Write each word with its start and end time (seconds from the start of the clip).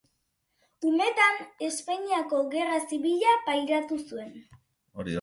Umetan, 0.91 1.37
Espainiako 1.69 2.41
Gerra 2.57 2.83
Zibila 2.89 3.39
pairatu 3.51 4.03
zuen. 4.09 4.39